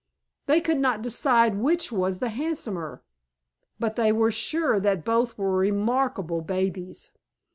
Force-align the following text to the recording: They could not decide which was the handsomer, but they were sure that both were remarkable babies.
They 0.47 0.61
could 0.61 0.79
not 0.79 1.03
decide 1.03 1.59
which 1.59 1.91
was 1.91 2.17
the 2.17 2.29
handsomer, 2.29 3.03
but 3.79 3.97
they 3.97 4.11
were 4.11 4.31
sure 4.31 4.79
that 4.79 5.05
both 5.05 5.37
were 5.37 5.55
remarkable 5.55 6.41
babies. 6.41 7.11